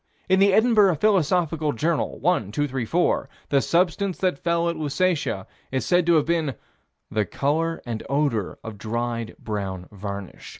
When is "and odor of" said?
7.85-8.79